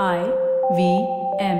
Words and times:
I 0.00 0.20
V 0.74 0.98
M. 1.40 1.58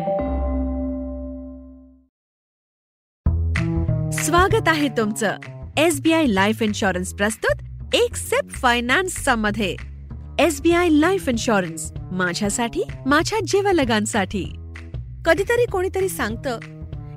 स्वागत 4.11 4.69
आहे 4.69 4.89
तुमचं 4.89 5.37
S 5.77 6.01
B 6.01 6.13
I 6.13 6.27
life 6.27 6.63
insurance 6.63 7.15
प्रस्तुत 7.15 7.95
एक 7.95 8.17
सेप 8.17 8.51
फायनान्सचा 8.51 9.35
मध्ये. 9.35 9.77
S 10.39 10.61
B 10.61 10.73
I 10.73 10.89
life 10.89 11.29
insurance 11.29 11.93
माझ्यासाठी 12.13 12.83
माझ्या 13.07 13.39
जीवलगांसाठी. 13.47 14.45
कधीतरी 15.25 15.67
कोणीतरी 15.73 16.09
सांगतं 16.09 16.59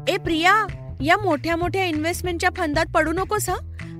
ए 0.08 0.18
प्रिया 0.18 0.68
या 1.02 1.18
मोठ्या 1.18 1.56
मोठ्या 1.56 1.86
इन्व्हेस्टमेंटच्या 1.86 2.50
फंदात 2.58 2.86
पडू 2.96 3.12
नकोस 3.12 3.50
हा. 3.50 3.58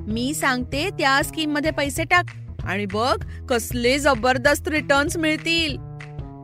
मी 0.08 0.34
सांगते 0.34 0.90
त्या 0.90 1.22
स्कीममध्ये 1.24 1.72
पैसे 1.72 2.04
टाक 2.04 2.26
आणि 2.64 2.86
बघ 2.86 3.46
कसले 3.50 4.00
जबरदस्त 4.00 4.68
रिटर्न्स 4.68 5.18
मिळतील. 5.18 5.85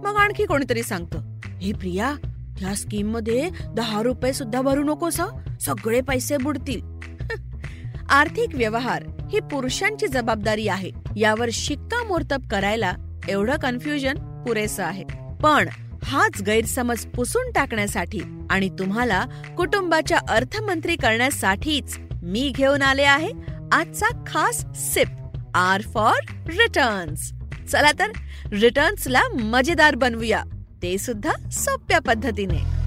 मग 0.03 0.15
आणखी 0.15 0.45
कोणीतरी 0.45 0.83
सांगतं. 0.83 1.39
हे 1.61 1.73
प्रिया 1.73 2.15
या 2.61 2.75
स्कीममध्ये 2.75 3.49
दहा 3.75 4.01
रुपये 4.01 4.33
सुद्धा 4.33 4.61
भरू 4.61 4.83
नकोस 4.83 5.19
सगळे 5.61 6.01
पैसे 6.01 6.37
बुडतील. 6.37 6.81
आर्थिक 8.09 8.55
व्यवहार 8.55 9.03
ही 9.31 9.39
पुरुषांची 9.39 10.07
जबाबदारी 10.07 10.67
आहे. 10.67 10.91
यावर 11.15 11.49
शिक्कामोर्तब 11.53 12.47
करायला 12.51 12.93
एवढं 13.29 13.57
कन्फ्युजन 13.57 14.43
पुरेसं 14.43 14.83
आहे. 14.83 15.03
पण 15.43 15.67
हाच 16.03 16.41
गैरसमज 16.41 17.05
पुसून 17.05 17.51
टाकण्यासाठी 17.51 18.19
आणि 18.49 18.69
तुम्हाला 18.69 19.25
कुटुंबाच्या 19.57 20.19
अर्थमंत्री 20.29 20.95
करण्यासाठीच 20.95 21.99
मी 22.23 22.51
घेऊन 22.55 22.81
आले 22.81 23.03
आहे 23.03 23.31
आजचा 23.71 24.23
खास 24.27 24.65
सिप. 24.75 25.07
R 25.55 25.81
for 25.81 26.33
returns. 26.47 27.33
चला 27.71 27.91
तर 27.99 28.11
रिटर्न्सला 28.51 29.21
मजेदार 29.27 29.95
बनवूया. 29.95 30.43
ते 30.83 30.97
सुद्धा 30.97 31.31
सोप्या 31.51 31.99
पद्धतीने. 31.99 32.81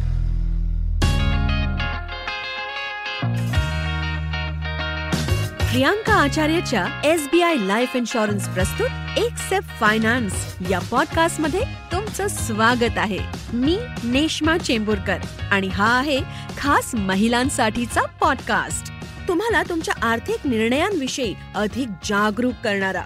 Priyanka 5.70 6.14
आचार्यच्या 6.14 7.00
S 7.05 7.27
B 7.33 7.42
I 7.42 7.55
life 7.55 7.97
insurance 7.97 8.48
प्रस्तुत 8.48 9.19
एक 9.19 9.36
सेफ 9.36 9.64
फायनान्स 9.81 10.55
या 10.70 10.78
पॉडकास्टमध्ये 10.78 11.61
तुमचं 11.92 12.28
स्वागत 12.28 12.98
आहे. 12.98 13.19
मी 13.53 13.78
नेश्मा 14.05 14.58
चेंबूरकर 14.58 15.19
आणि 15.51 15.69
हा 15.69 15.98
आहे 15.98 16.20
खास 16.58 16.95
महिलांसाठीचा 16.95 18.01
पॉडकास्ट 18.01 18.92
तुम्हाला 19.28 19.62
तुमच्या 19.62 20.06
आर्थिक 20.06 20.47
निर्णयांविषयी 20.47 21.34
अधिक 21.55 21.89
जागरूक 21.89 22.55
करणारा. 22.64 23.03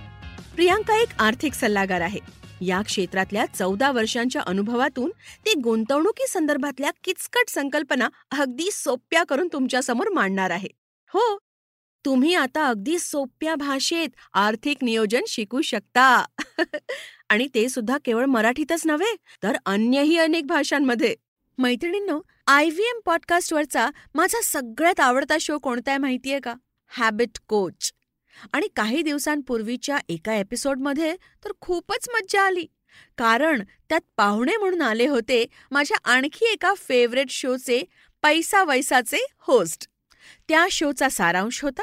प्रियांका 0.58 1.00
एक 1.00 1.08
आर्थिक 1.18 1.54
सल्लागार 1.54 2.00
आहे. 2.00 2.18
या 2.60 2.82
क्षेत्रातल्या 2.82 3.46
चौदा 3.46 3.90
वर्षांच्या 3.90 4.42
अनुभवातून 4.46 5.10
ती 5.46 5.54
गुंतवणुकी 5.60 6.26
संदर्भातल्या 6.28 6.90
किचकट 7.04 7.50
संकल्पना 7.50 8.08
अगदी 8.30 8.70
सोप्या 8.72 9.24
करून 9.24 9.48
तुमच्यासमोर 9.52 10.08
मांडणार 10.08 10.50
आहे. 10.50 10.68
हो 11.08 11.38
तुम्ही 12.04 12.34
आता 12.34 12.66
अगदी 12.66 12.98
सोप्या 12.98 13.54
भाषेत 13.54 14.08
आर्थिक 14.32 14.76
नियोजन 14.82 15.20
शिकू 15.28 15.60
शकता. 15.60 16.24
आणि 17.28 17.48
ते 17.54 17.68
सुद्धा 17.68 17.98
केवळ 18.04 18.24
मराठीतच 18.24 18.86
नव्हे 18.86 19.16
तर 19.42 19.56
अन्यही 19.66 20.18
अनेक 20.18 20.46
भाषांमध्ये. 20.46 21.16
मैत्रिणींनो 21.58 22.20
आय 22.46 22.64
व्ही 22.64 22.84
एम 22.84 23.00
पॉडकास्टवरचा 23.04 23.90
माझा 24.14 24.40
सगळ्यात 24.44 25.00
आवडता 25.00 25.36
शो 25.40 25.58
कोणता 25.58 25.90
आहे 25.90 25.98
माहितीये 25.98 26.40
का? 26.40 26.54
हॅबिट 26.88 27.38
कोच 27.48 27.92
आणि 28.52 28.68
काही 28.76 29.02
दिवसांपूर्वीच्या 29.02 29.98
एका 30.08 30.34
एपिसोडमध्ये 30.34 31.16
तर 31.44 31.52
खूपच 31.60 32.08
मज्जा 32.08 32.42
आली. 32.42 32.66
कारण 33.18 33.62
त्यात 33.88 34.00
पाहुणे 34.16 34.56
म्हणून 34.56 34.82
आले 34.82 35.06
होते 35.06 35.44
माझ्या 35.70 35.96
आणखी 36.12 36.46
एका 36.52 36.72
फेवरेट 36.74 37.30
शोचे 37.30 37.82
पैसा 38.22 38.62
वैसाचे 38.64 39.26
होस्ट 39.38 39.88
त्या 40.48 40.66
शोचा 40.70 41.08
सारांश 41.08 41.62
होता. 41.62 41.82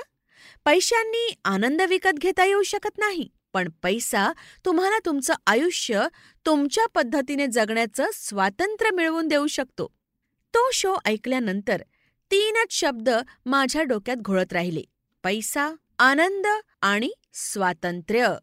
पैशांनी 0.65 1.33
आनंद 1.45 1.81
विकत 1.81 2.17
घेता 2.17 2.45
येऊ 2.45 2.63
शकत 2.63 2.97
नाही 2.97 3.29
पण 3.53 3.67
पैसा 3.83 4.31
तुम्हाला 4.65 4.97
तुमचं 5.05 5.33
आयुष्य 5.47 6.07
तुमच्या 6.45 6.85
पद्धतीने 6.95 7.47
जगण्याचं 7.47 8.05
स्वातंत्र्य 8.13 8.89
मिळवून 8.91 9.27
देऊ 9.27 9.47
शकतो. 9.47 9.87
तो 10.53 10.69
शो 10.73 10.95
ऐकल्यानंतर 11.05 11.81
तीनच 12.31 12.71
शब्द 12.71 13.09
माझ्या 13.45 13.83
डोक्यात 13.83 14.17
घोळत 14.17 14.53
राहिले. 14.53 14.81
पैसा 15.23 15.69
आनंद 15.99 16.47
आणि 16.81 17.09
स्वातंत्र्य. 17.33 18.35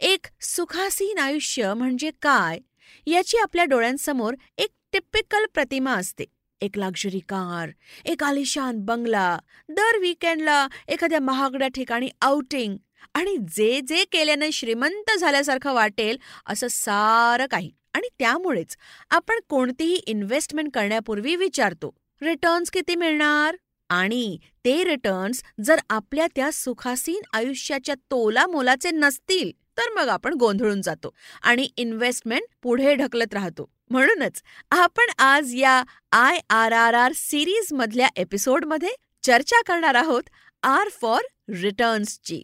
एक 0.00 0.26
सुखासीन 0.40 1.18
आयुष्य 1.18 1.74
म्हणजे 1.74 2.10
काय? 2.22 2.58
याची 3.06 3.36
आपल्या 3.38 3.64
डोळ्यांसमोर 3.64 4.34
एक 4.58 4.68
टिपिकल 4.92 5.44
प्रतिमा 5.54 5.92
असते. 5.92 6.24
एक 6.60 6.78
लक्झरी 6.78 7.18
कार 7.18 7.70
एक 8.04 8.24
आलिशान 8.24 8.78
बंगला 8.78 9.38
दर 9.68 9.98
विकेंडला 9.98 10.68
एखाद्या 10.88 11.20
महागड्या 11.20 11.68
ठिकाणी 11.68 12.08
आउटिंग 12.22 12.76
आणि 13.14 13.36
जे 13.36 13.80
जे 13.80 14.04
केल्याने 14.04 14.52
श्रीमंत 14.52 15.18
झाल्यासारखं 15.18 15.72
वाटेल 15.72 16.18
असं 16.46 16.66
सारं 16.70 17.46
काही. 17.50 17.70
आणि 17.94 18.08
त्यामुळेच 18.18 18.76
आपण 19.10 19.38
कोणतीही 19.48 19.94
इन्व्हेस्टमेंट 19.94 20.68
करण्यापूर्वी 20.74 21.36
विचारतो 21.36 21.94
रिटर्न्स 22.22 22.70
किती 22.70 22.94
मिळणार? 22.94 23.56
आणि 23.90 24.36
ते 24.64 24.84
रिटर्न्स 24.84 25.42
जर 25.64 25.80
आपल्या 25.90 26.26
त्या 26.36 26.50
सुखासीन 26.52 27.22
आयुष्याच्या 27.32 27.94
तोला 28.10 28.46
मोलाचे 28.46 28.90
नसतील 28.90 29.50
तर 29.78 29.90
मग 29.96 30.08
आपण 30.08 30.34
गोंधळून 30.34 30.80
जातो 30.82 31.14
आणि 31.42 31.68
इन्व्हेस्टमेंट 31.76 32.42
पुढे 32.62 32.94
ढकलत 32.94 33.34
राहतो. 33.34 33.70
म्हणूनच 33.90 34.42
आपण 34.70 35.10
आज 35.18 35.54
या 35.54 35.82
I 36.12 36.38
R 36.50 36.72
R 36.72 36.94
R 36.94 37.12
series 37.16 37.72
मधल्या 37.72 38.08
एपिसोडमध्ये 38.16 38.90
चर्चा 39.22 39.60
करणार 39.66 39.94
आहोत 39.94 40.22
आर 40.62 40.88
फॉर 41.00 41.22
रिटर्न्सची 41.62 42.42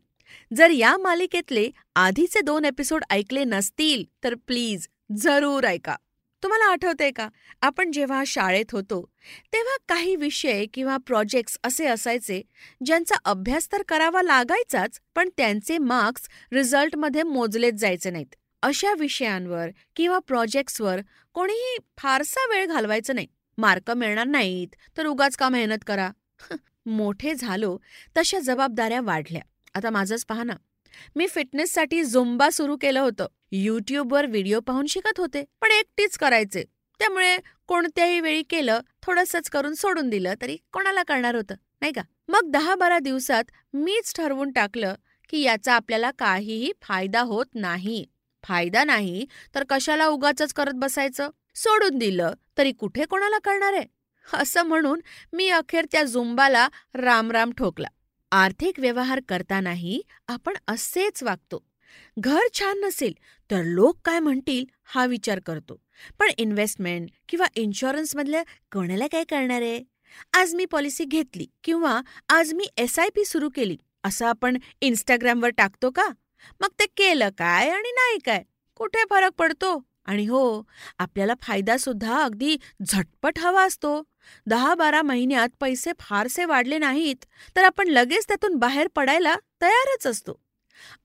जर 0.57 0.71
या 0.71 0.97
मालिकेतले 0.97 1.71
आधीचे 1.97 2.41
दोन 2.41 2.65
एपिसोड 2.65 3.05
ऐकले 3.11 3.45
नसतील 3.45 4.05
तर 4.25 4.35
प्लीज 4.47 4.87
जरूर 5.17 5.65
ऐका. 5.65 5.95
तुम्हाला 6.43 6.65
आठवतंय 6.65 7.11
का? 7.11 7.29
आपण 7.63 7.91
जेव्हा 7.91 8.23
शाळेत 8.27 8.73
होतो 8.73 9.01
तेव्हा 9.53 9.77
काही 9.89 10.17
विषय 10.17 10.65
किंवा 10.75 10.97
प्रोजेक्ट्स 10.97 11.59
असे 11.65 11.87
असायचे 11.87 12.43
ज्यांचा 12.85 13.15
अभ्यास 13.25 13.69
तर 13.73 13.83
करावा 13.89 14.23
लागायचाच 14.23 15.01
पण 15.15 15.29
त्यांचे 15.37 15.79
मार्क्स 15.79 16.29
रिझल्टमध्ये 16.53 17.23
मोजलेच 17.23 17.75
जायचे 17.75 18.11
नाहीत. 18.11 18.35
अशा 18.63 18.93
विषयांवर 18.99 19.69
किंवा 19.97 20.19
प्रोजेक्ट्सवर 20.19 21.01
कोणीही 21.35 21.77
फारसा 21.99 22.47
वेळ 22.51 22.67
घालवायचं 22.67 23.15
नाही. 23.15 23.27
मार्क 23.59 23.91
मिळणार 23.91 24.27
नाहीत 24.27 24.75
तर 24.97 25.07
उगाच 25.07 25.37
का 25.37 25.49
मेहनत 25.49 25.85
करा? 25.87 26.11
मोठे 26.87 27.35
झालो 27.35 27.79
तशा 28.17 28.39
जबाबदाऱ्या 28.39 29.01
वाढल्या. 29.01 29.43
आता 29.75 29.91
माझंच 29.91 30.25
पहा 30.25 30.43
ना. 30.43 30.55
मी 31.17 31.27
फिटनेससाठी 31.27 32.05
झुंबा 32.05 32.51
सुरू 32.51 32.77
केलं 32.77 33.01
होतं. 33.01 33.27
युट्यूबवर 33.59 34.27
व्हिडिओ 34.27 34.61
पाहून 34.61 34.87
शिकत 34.87 35.21
होते 35.21 35.45
पण 35.61 35.71
एकटीच 35.71 36.19
करायचे. 36.19 36.65
त्यामुळे 36.99 37.37
कोणत्याही 37.67 38.21
वेळी 38.21 38.43
केलं 38.43 38.81
थोडंसंच 39.03 39.49
करून 39.51 39.75
सोडून 39.75 40.11
दिलं 40.11 40.35
तरी 40.43 40.57
कोणाला 40.73 41.03
करणार 41.03 41.35
होतं 41.35 41.55
नाही 41.81 41.93
का? 41.93 42.03
मग 42.29 42.41
दहा 42.45 42.75
बारा 42.75 42.99
दिवसात 42.99 43.45
मीच 43.73 44.13
ठरवून 44.15 44.53
टाकलं 44.53 44.95
की 45.29 45.41
याचा 45.41 45.75
आपल्याला 45.75 46.11
काहीही 46.11 46.73
फायदा 46.83 47.21
होत 47.21 47.47
नाही. 47.55 48.05
फायदा 48.43 48.85
नाही 48.85 49.27
तर 49.55 49.65
कशाला 49.69 50.07
उगाच 50.07 50.53
करत 50.53 50.75
बसायचं? 50.75 51.31
सोडून 51.55 51.99
दिलं 51.99 52.33
तरी 52.59 52.73
कुठे 52.73 53.05
कोणाला 53.05 53.39
करणार 53.39 53.73
आहे? 53.73 53.87
असं 54.35 54.63
म्हणून 54.63 55.01
मी 55.33 55.49
अखेर 55.49 55.87
त्या 55.93 56.03
झुंबाला 56.03 56.69
रामराम 56.95 57.53
ठोकला. 57.53 57.89
आर्थिक 58.33 58.79
व्यवहार 58.79 59.21
करतानाही 59.29 60.03
आपण 60.29 60.55
असेच 60.69 61.23
वागतो. 61.23 61.65
घर 62.19 62.41
छान 62.55 62.81
नसेल 62.85 63.13
तर 63.51 63.63
लोक 63.63 63.99
काय 64.05 64.21
म्हणतील 64.21 64.65
हा 64.85 65.05
विचार 65.07 65.41
करतो. 65.47 65.81
पण 66.19 66.31
इन्व्हेस्टमेंट 66.39 67.09
किंवा 67.29 67.47
इन्शुरन्समधल्या 67.55 68.43
कोणाला 68.73 69.07
काय 69.07 69.25
करणार 69.25 69.63
आहे? 69.63 69.83
आज 70.33 70.55
मी 70.55 70.65
पॉलिसी 70.65 71.05
घेतली 71.05 71.47
किंवा 71.65 72.01
आज 72.29 72.53
मी 72.55 72.67
एस 72.77 72.99
आय 72.99 73.09
पी 73.09 73.25
सुरू 73.25 73.49
केली 73.55 73.77
असं 74.05 74.27
आपण 74.27 74.57
इंस्टाग्रामवर 74.81 75.49
टाकतो 75.49 75.91
का? 75.91 76.09
मग 76.61 76.69
ते 76.81 76.87
केलं 76.97 77.29
काय 77.39 77.71
आणि 77.71 77.91
नाही 77.93 78.19
काय? 78.19 78.43
कुठे 78.77 79.05
फरक 79.11 79.33
पडतो? 79.33 79.79
आणि 80.07 80.27
हो 80.27 80.63
आपल्याला 80.99 81.35
फायदा 81.43 81.77
सुद्धा 81.77 82.23
अगदी 82.25 82.57
झटपट 82.87 83.39
हवा 83.39 83.63
असतो. 83.65 84.03
दहा 84.47 84.75
बारा 84.75 85.03
महिन्यात 85.03 85.49
पैसे 85.61 85.93
फारसे 86.01 86.45
वाढले 86.45 86.79
नाहीत 86.79 87.25
तर 87.57 87.65
आपण 87.65 87.89
लगेच 87.89 88.25
त्यातून 88.29 88.55
बाहेर 88.55 88.89
पडायला 88.95 89.35
तयारच 89.63 90.07
असतो. 90.07 90.41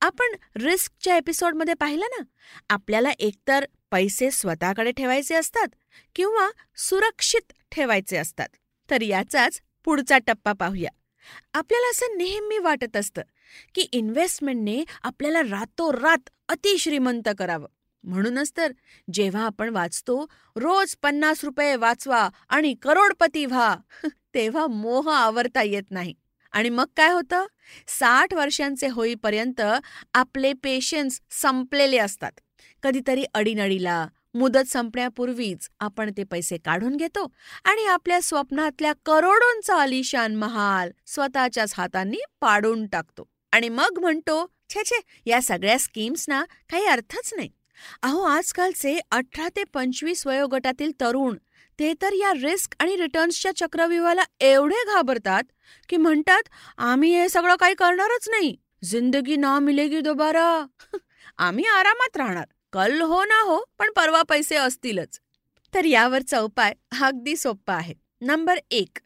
आपण 0.02 0.26
रिस्कच्या 0.56 1.18
एपिसोडमध्ये 1.18 1.74
पाहिलं 1.74 2.06
ना 2.06 2.24
आपल्याला 2.70 3.10
एकतर 3.20 3.66
पैसे 3.92 4.32
स्वतःकडे 4.32 4.92
ठेवायचे 4.92 5.36
असतात 5.36 5.68
किंवा 6.16 6.50
सुरक्षित 6.76 7.54
ठेवायचे 7.72 8.18
असतात. 8.18 8.48
तर 8.90 9.02
याचाच 9.02 9.62
पुढचा 9.86 10.18
टप्पा 10.18 10.54
पाहूया. 10.54 10.90
आपल्याला 11.54 11.90
असं 11.90 12.18
नेहमी 12.18 12.58
वाटत 12.58 12.98
असतं 12.98 13.22
की 13.76 13.82
इन्व्हेस्टमेंटने 13.82 14.84
आपल्याला 15.04 15.42
रातोरात 15.42 16.30
अतिश्रीमंत 16.50 17.30
करावं. 17.40 17.68
म्हणूनच 18.04 18.52
तर 18.58 18.72
जेव्हा 19.14 19.46
आपण 19.46 19.70
वाचतो 19.70 20.26
रोज 20.56 20.96
पन्नास 21.04 21.44
रुपये 21.44 21.76
वाचवा 21.76 22.30
आणि 22.50 22.76
करोडपती 22.82 23.46
व्हा 23.46 23.76
तेव्हा 24.34 24.68
मोह 24.68 25.14
आवरता 25.14 25.64
येत 25.64 25.92
नाही. 25.92 26.14
आणि 26.52 26.70
मग 26.70 26.86
काय 26.98 27.12
होतं? 27.12 27.46
साठ 27.88 28.34
वर्षांचे 28.34 28.88
होईपर्यंत 28.88 29.62
आपले 30.14 30.54
पेशन्स 30.54 31.20
संपलेले 31.32 31.98
असतात. 31.98 32.32
कधीतरी 32.84 33.24
अडीनडीला 33.34 34.06
मुदत 34.34 34.70
संपण्यापूर्वीच 34.70 35.70
आपण 35.80 36.12
ते 36.18 36.24
पैसे 36.24 36.58
काढून 36.58 36.96
घेतो 36.96 37.26
आणि 37.66 37.86
आपल्या 37.86 38.22
स्वप्नातल्या 38.22 38.94
करोडोंचा 39.06 39.82
अलिशान 39.82 40.36
महाल 40.36 40.92
स्वतःच्याच 41.06 41.74
हातांनी 41.78 42.18
पाडून 42.42 42.88
टाकतो. 42.88 43.28
आणि 43.52 43.70
मग 43.70 44.00
म्हणतो 44.00 44.46
छे 44.70 44.84
छे 44.86 45.00
या 45.26 45.42
सगळ्या 45.42 45.80
स्कीम्सना 45.80 46.44
काही 46.70 46.86
अर्थच 46.86 47.34
नाही. 47.36 47.50
अहो 48.04 48.22
आजकालचे 48.22 49.00
अठरा 49.12 49.48
ते 49.56 49.64
पंचवीस 49.64 50.28
वयोगटातील 50.28 50.92
तरुण 51.02 51.38
ते 51.82 51.94
तर 52.02 52.14
या 52.14 52.32
रिस्क 52.34 52.76
आणि 52.80 52.96
रिटर्न्सच्या 52.98 53.52
चक्रव्यूहाला 53.56 54.22
एवढे 54.40 54.84
घाबरतात 54.94 55.44
की 55.90 55.98
म्हणतात 55.98 56.50
आम्ही 56.78 57.14
हे 57.16 57.30
सगळं 57.30 57.56
काही 57.56 57.74
करणारच 57.74 58.30
नाही. 58.30 58.56
जिंदगी 58.84 59.36
ना 59.36 59.60
मिलेगी 59.60 60.02
दोबारा. 60.02 60.66
आम्ही 61.38 61.66
आरामात 61.66 62.18
राहणार. 62.18 62.46
कल 62.74 63.02
हो 63.02 63.24
ना 63.24 63.42
हो 63.42 63.64
पण 63.80 63.92
परवा 63.96 64.22
पैसे 64.22 64.56
असतीलच. 64.56 65.20
तर 65.74 65.86
यावरचा 65.86 66.40
उपाय 66.40 66.74
अगदी 67.02 67.36
सोप्पा 67.36 67.74
आहे. 67.74 67.94
नंबर 68.22 68.60
एक 68.72 69.00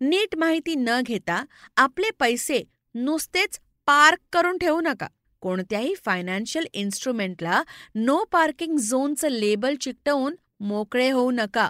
नीट 0.00 0.36
माहिती 0.36 0.74
न 0.74 1.00
घेता 1.02 1.44
आपले 1.76 2.10
पैसे 2.10 2.62
नुसतेच 2.94 3.60
पार्क 3.86 4.18
करून 4.32 4.58
ठेवू 4.58 4.80
नका. 4.80 5.06
कोणत्याही 5.40 5.94
फायनान्शियल 6.04 6.66
इन्स्ट्रुमेंटला 6.72 7.62
नो 7.94 8.24
पार्किंग 8.24 8.76
झोनचं 8.76 9.28
लेबल 9.28 9.74
चिकटवून 9.74 10.34
मोकळे 10.60 11.10
होऊ 11.10 11.30
नका. 11.30 11.68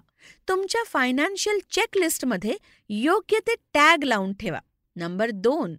तुमच्या 0.48 0.82
फायनान्शियल 0.86 1.58
चेकलिस्टमध्ये 1.70 2.56
योग्य 2.88 3.38
ते 3.38 3.54
टॅग 3.74 4.04
लावून 4.04 4.32
ठेवा. 4.32 4.58
नंबर 4.96 5.30
दोन 5.30 5.74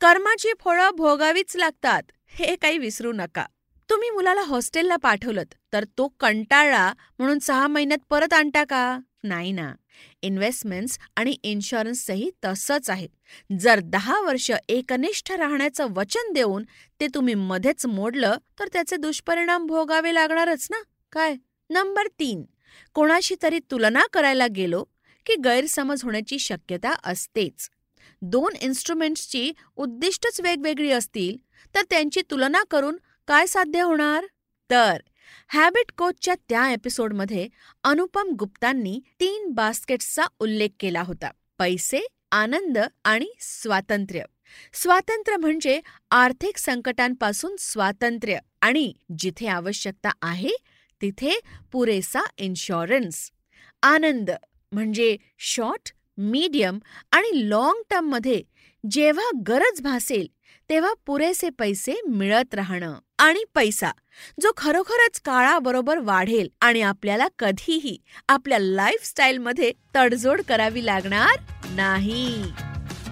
कर्माची 0.00 0.52
फळं 0.60 0.90
भोगावीच 0.90 1.56
लागतात. 1.56 2.02
हे 2.26 2.56
काही 2.56 2.78
विसरू 2.78 3.12
नका. 3.12 3.46
तुम्ही 3.90 4.10
मुलाला 4.10 4.40
हॉस्टेलला 4.40 4.96
पाठवलं 4.96 5.42
तर 5.72 5.84
तो 5.84 6.08
कंटाळला 6.20 6.92
म्हणून 7.18 7.38
सहा 7.38 7.66
महिन्यात 7.66 8.04
परत 8.10 8.32
आणता 8.32 8.64
का? 8.64 8.98
नाही 9.24 9.52
ना. 9.52 9.74
इन्व्हेस्टमेंट्स 10.22 10.98
आणि 11.16 11.36
इन्शुरन्सही 11.42 12.30
तसंच 12.44 12.90
आहे 12.90 13.08
जर 13.60 13.80
दहा 13.84 14.20
वर्ष 14.20 14.50
एकनिष्ठ 14.68 15.32
राहण्याचं 15.32 15.86
वचन 15.90 16.32
देऊन 16.32 16.64
ते 17.00 17.06
तुम्ही 17.06 17.34
मध्येच 17.34 17.86
मोडलं 17.86 18.36
तर 18.58 18.68
त्याचे 18.72 18.96
दुष्परिणाम 18.96 19.66
भोगावे 19.66 20.14
लागणारच 20.14 20.68
ना. 20.70 20.82
काय? 21.12 21.36
नंबर 21.72 22.06
तीन. 22.18 22.42
कोणाशी 22.94 23.34
तरी 23.42 23.58
तुलना 23.70 24.02
करायला 24.12 24.46
गेलो 24.56 24.84
की 25.26 25.34
गैरसमज 25.44 26.02
होण्याची 26.02 26.38
शक्यता 26.38 26.94
असतेच. 27.04 27.68
दोन 28.22 28.56
इन्स्ट्रुमेंट्सची 28.60 29.52
उद्दिष्टच 29.76 30.40
वेगवेगळी 30.40 30.90
असतील 30.90 31.36
तर 31.74 31.82
त्यांची 31.90 32.20
तुलना 32.30 32.62
करून 32.70 32.96
काय 33.28 33.46
साध्य 33.46 33.80
होणार? 33.80 34.26
तर 34.70 35.00
हॅबिट 35.48 35.92
कोचच्या 35.98 36.34
त्या 36.48 36.70
एपिसोडमध्ये 36.70 37.48
अनुपम 37.84 38.28
गुप्तांनी 38.38 39.00
तीन 39.20 39.50
बास्केट्सचा 39.50 40.24
उल्लेख 40.38 40.68
केला 40.80 41.02
होता. 41.02 41.30
पैसे 41.58 42.06
आनंद 42.32 42.78
आणि 43.04 43.28
स्वातंत्र्य. 43.40 44.22
स्वातंत्र्य 44.72 45.36
म्हणजे 45.36 45.80
आर्थिक 46.10 46.56
संकटांपासून 46.56 47.56
स्वातंत्र्य 47.58 48.38
आणि 48.60 48.92
जिथे 49.18 49.46
आवश्यकता 49.46 50.10
आहे 50.22 50.50
तिथे 51.02 51.32
पुरेसा 51.72 52.20
इन्शुरन्स 52.38 53.30
आनंद 53.82 54.30
म्हणजे 54.72 55.16
शॉर्ट 55.38 55.92
मीडियम 56.18 56.78
आणि 57.12 57.48
लाँग 57.48 57.82
टर्ममध्ये 57.90 58.42
जेव्हा 58.90 59.30
गरज 59.48 59.80
भासेल 59.82 60.26
तेव्हा 60.70 60.92
पुरेसे 61.06 61.50
पैसे 61.50 61.94
मिळत 62.08 62.54
राहणं 62.54 62.94
आणि 63.18 63.44
पैसा 63.54 63.90
जो 64.42 64.50
खरोखरच 64.56 65.20
काळाबरोबर 65.20 65.98
वाढेल 65.98 66.48
आणि 66.60 66.80
आपल्याला 66.80 67.26
कधीही 67.38 67.96
आपल्या 68.28 68.58
लाईफस्टाईलमध्ये 68.58 69.72
तडजोड 69.96 70.40
करावी 70.48 70.86
लागणार 70.86 71.40
नाही. 71.70 72.42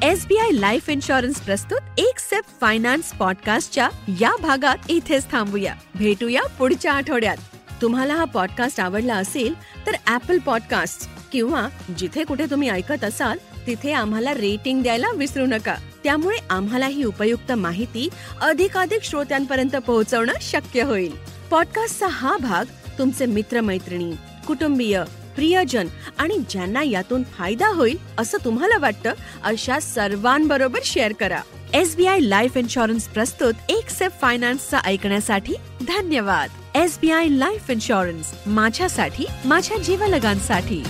एसबीआय 0.03 0.51
लाईफ 0.51 0.91
इन्शुरन्स 0.91 1.41
प्रस्तुत 1.41 2.01
एक 2.01 2.19
सेफ 2.19 2.61
फायनान्स 2.61 3.13
पॉडकास्टच्या 3.15 3.89
या 4.21 4.37
भागात 4.37 4.91
इथेच 4.91 5.31
थांबूया. 5.31 5.75
भेटूया 5.95 6.43
पुढच्या 6.59 6.93
आठवड्यात. 6.93 7.50
तुम्हाला 7.83 8.15
हा 8.15 8.25
पॉडकास्ट 8.25 8.81
आवडला 8.81 9.15
असेल 9.15 9.55
तर 9.87 9.93
ऍपल 10.09 10.39
पॉडकास्ट 10.39 11.09
किंवा 11.33 11.69
जिथे 11.99 12.25
कुठे 12.25 12.47
तुम्ही 12.51 12.69
ऐकत 12.69 13.05
असाल 13.05 13.39
तिथे 13.67 13.93
आम्हाला 13.93 14.35
रेटिंग 14.35 14.83
द्यायला 14.83 15.07
विसरू 15.17 15.47
नका. 15.47 15.75
त्यामुळे 16.05 16.37
आम्हाला 16.51 16.87
ही 16.87 17.05
उपयुक्त 17.05 17.53
माहिती 17.53 18.09
अधिकाधिक 18.41 19.03
श्रोत्यांपर्यंत 19.03 19.77
पोहोचवणं 19.77 20.33
शक्य 20.41 20.83
होईल. 20.83 21.13
पॉडकास्टचा 21.51 22.07
हा 22.07 22.37
भाग 22.37 22.65
तुमचे 22.99 23.27
मित्रमैत्रिणी 23.27 24.13
कुटुंबीय 24.47 25.03
प्रियजन 25.35 25.87
आणि 26.19 26.39
ज्यांना 26.51 26.83
यातून 26.83 27.23
फायदा 27.23 27.69
होईल 27.69 27.99
असं 28.19 28.39
तुम्हाला 28.45 28.79
वाटतं 28.79 29.13
अशा 29.45 29.81
सर्वांबरोबर 29.81 30.79
शेअर 30.85 31.13
करा. 31.13 31.41
एसबीआय 31.75 32.19
लाईफ 32.21 32.57
इन्शुरन्स 32.57 33.05
प्रस्तुत 33.05 33.55
एक 33.69 33.91
सेफ 33.91 34.13
फायनान्सचा 34.21 34.79
ऐकण्यासाठी 34.79 35.55
धन्यवाद. 35.91 36.77
S 36.77 36.99
B 37.01 37.11
I 37.11 37.29
life 37.29 37.71
insurance 37.71 38.35
माझ्यासाठी 38.47 39.25
माझ्या 39.45 39.77
जीवलगांसाठी. 39.77 40.83